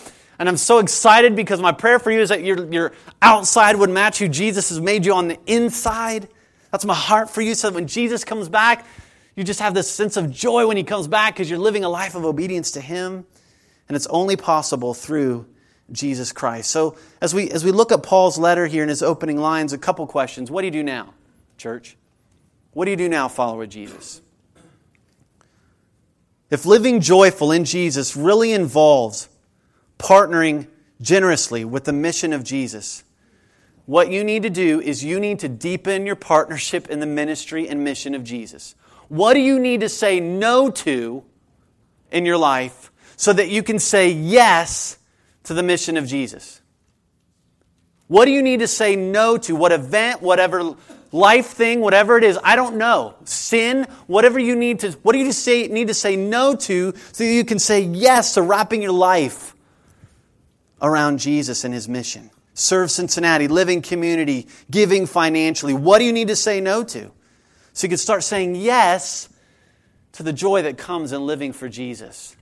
[0.42, 3.90] And I'm so excited because my prayer for you is that your, your outside would
[3.90, 6.26] match who Jesus has made you on the inside.
[6.72, 8.84] That's my heart for you so that when Jesus comes back,
[9.36, 11.88] you just have this sense of joy when he comes back because you're living a
[11.88, 13.24] life of obedience to him.
[13.88, 15.46] And it's only possible through
[15.92, 16.72] Jesus Christ.
[16.72, 19.78] So as we, as we look at Paul's letter here in his opening lines, a
[19.78, 20.50] couple questions.
[20.50, 21.14] What do you do now,
[21.56, 21.96] church?
[22.72, 24.20] What do you do now, follower of Jesus?
[26.50, 29.28] If living joyful in Jesus really involves
[30.02, 30.66] partnering
[31.00, 33.04] generously with the mission of Jesus.
[33.86, 37.68] What you need to do is you need to deepen your partnership in the ministry
[37.68, 38.74] and mission of Jesus.
[39.08, 41.22] What do you need to say no to
[42.10, 44.98] in your life so that you can say yes
[45.44, 46.60] to the mission of Jesus?
[48.08, 49.54] What do you need to say no to?
[49.56, 50.74] What event, whatever
[51.12, 53.14] life thing, whatever it is, I don't know.
[53.24, 57.24] Sin, whatever you need to, what do you say, need to say no to so
[57.24, 59.54] you can say yes to wrapping your life
[60.82, 62.30] around Jesus and his mission?
[62.54, 65.72] Serve Cincinnati, living community, giving financially.
[65.72, 67.10] What do you need to say no to?
[67.72, 69.30] So you can start saying yes
[70.12, 72.36] to the joy that comes in living for Jesus.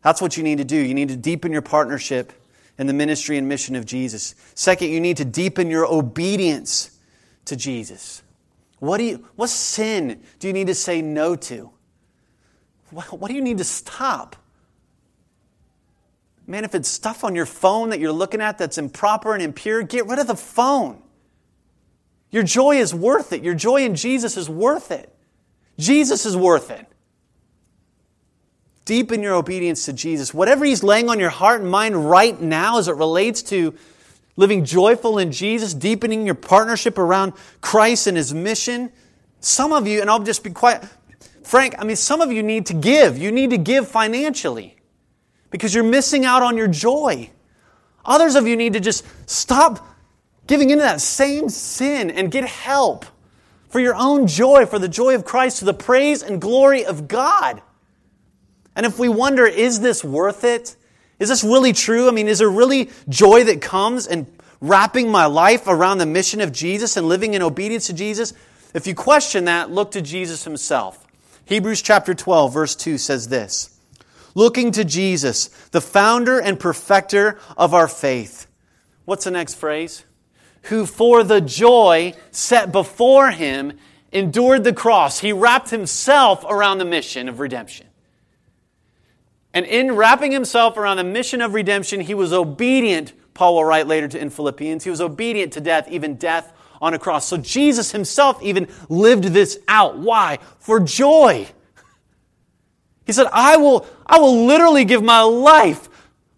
[0.00, 0.76] That's what you need to do.
[0.76, 2.32] You need to deepen your partnership
[2.78, 4.34] in the ministry and mission of Jesus.
[4.54, 6.98] Second, you need to deepen your obedience
[7.44, 8.22] to Jesus.
[8.78, 11.70] What, do you, what sin do you need to say no to?
[12.90, 14.36] What, what do you need to stop?
[16.46, 19.82] Man, if it's stuff on your phone that you're looking at that's improper and impure,
[19.82, 21.02] get rid of the phone.
[22.30, 23.44] Your joy is worth it.
[23.44, 25.14] Your joy in Jesus is worth it.
[25.78, 26.86] Jesus is worth it.
[28.84, 30.34] Deepen your obedience to Jesus.
[30.34, 33.74] Whatever He's laying on your heart and mind right now as it relates to
[34.34, 38.90] living joyful in Jesus, deepening your partnership around Christ and His mission.
[39.40, 40.82] Some of you, and I'll just be quiet,
[41.44, 43.18] Frank, I mean, some of you need to give.
[43.18, 44.76] You need to give financially
[45.52, 47.30] because you're missing out on your joy.
[48.04, 49.86] Others of you need to just stop
[50.48, 53.06] giving into that same sin and get help
[53.68, 57.06] for your own joy, for the joy of Christ, to the praise and glory of
[57.06, 57.62] God.
[58.74, 60.76] And if we wonder, is this worth it?
[61.18, 62.08] Is this really true?
[62.08, 64.26] I mean, is there really joy that comes in
[64.60, 68.32] wrapping my life around the mission of Jesus and living in obedience to Jesus?
[68.74, 71.06] If you question that, look to Jesus himself.
[71.44, 73.71] Hebrews chapter 12, verse 2 says this
[74.34, 78.46] Looking to Jesus, the founder and perfecter of our faith.
[79.04, 80.04] What's the next phrase?
[80.64, 83.78] Who for the joy set before him
[84.12, 85.18] endured the cross.
[85.18, 87.86] He wrapped himself around the mission of redemption.
[89.54, 93.86] And in wrapping himself around the mission of redemption, he was obedient, Paul will write
[93.86, 94.84] later to in Philippians.
[94.84, 97.26] He was obedient to death, even death on a cross.
[97.26, 99.98] So Jesus himself even lived this out.
[99.98, 100.38] Why?
[100.58, 101.48] For joy.
[103.12, 105.88] He said, I will, I will literally give my life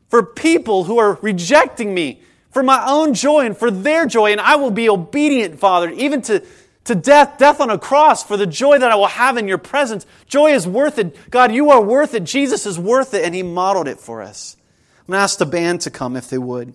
[0.09, 2.21] for people who are rejecting me,
[2.51, 6.23] for my own joy and for their joy, and I will be obedient, Father, even
[6.23, 6.45] to
[6.85, 9.59] to death, death on a cross for the joy that I will have in your
[9.59, 10.07] presence.
[10.27, 11.31] Joy is worth it.
[11.31, 12.25] God, you are worth it.
[12.25, 14.57] Jesus is worth it, and He modeled it for us.
[15.01, 16.75] I'm going to ask the band to come if they would.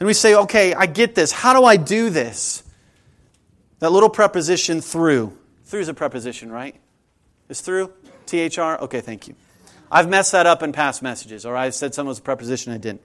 [0.00, 1.30] And we say, okay, I get this.
[1.30, 2.62] How do I do this?
[3.78, 5.36] That little preposition through.
[5.66, 6.74] Through is a preposition, right?
[7.48, 7.92] Is through?
[8.26, 8.80] T H R?
[8.80, 9.34] Okay, thank you.
[9.90, 12.78] I've messed that up in past messages, or I said something was a preposition I
[12.78, 13.02] didn't.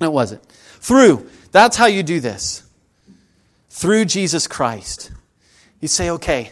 [0.00, 0.44] It wasn't.
[0.44, 1.28] Through.
[1.52, 2.64] That's how you do this
[3.68, 5.12] through Jesus Christ.
[5.80, 6.50] You say, okay,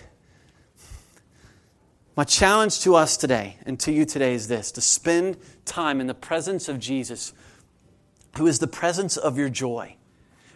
[2.16, 6.06] my challenge to us today and to you today is this to spend time in
[6.06, 7.32] the presence of Jesus,
[8.36, 9.96] who is the presence of your joy.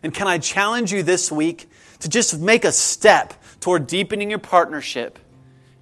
[0.03, 1.69] And can I challenge you this week
[2.01, 5.19] to just make a step toward deepening your partnership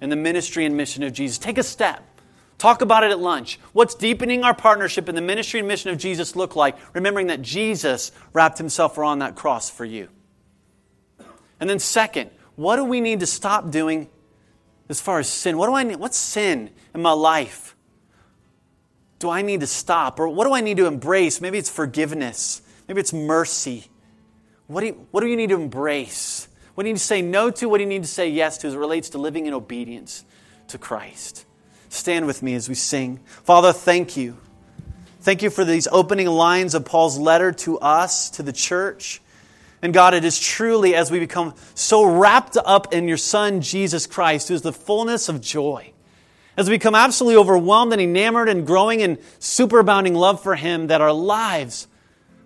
[0.01, 1.37] in the ministry and mission of Jesus?
[1.37, 2.03] Take a step.
[2.57, 3.59] Talk about it at lunch.
[3.73, 6.77] What's deepening our partnership in the ministry and mission of Jesus look like?
[6.93, 10.09] Remembering that Jesus wrapped himself around that cross for you.
[11.59, 14.09] And then, second, what do we need to stop doing
[14.89, 15.57] as far as sin?
[15.57, 15.95] What do I need?
[15.95, 17.75] What's sin in my life?
[19.17, 20.19] Do I need to stop?
[20.19, 21.41] Or what do I need to embrace?
[21.41, 22.61] Maybe it's forgiveness.
[22.87, 23.85] Maybe it's mercy.
[24.67, 26.47] What do you, what do you need to embrace?
[26.75, 27.67] What do you need to say no to?
[27.67, 30.23] What do you need to say yes to as it relates to living in obedience
[30.69, 31.45] to Christ?
[31.89, 33.19] Stand with me as we sing.
[33.43, 34.37] Father, thank you.
[35.19, 39.21] Thank you for these opening lines of Paul's letter to us, to the church.
[39.81, 44.07] And God, it is truly as we become so wrapped up in your Son, Jesus
[44.07, 45.91] Christ, who is the fullness of joy,
[46.55, 51.01] as we become absolutely overwhelmed and enamored and growing in superabounding love for Him, that
[51.01, 51.87] our lives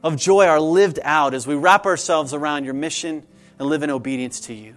[0.01, 3.23] of joy are lived out as we wrap ourselves around your mission
[3.59, 4.75] and live in obedience to you.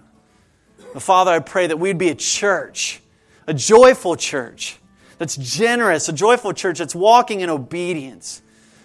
[0.93, 3.01] But Father, I pray that we'd be a church,
[3.47, 4.77] a joyful church
[5.17, 8.41] that's generous, a joyful church that's walking in obedience,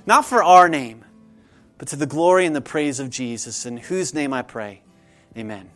[0.07, 1.05] not for our name
[1.79, 4.83] but to the glory and the praise of Jesus, in whose name I pray.
[5.37, 5.71] Amen.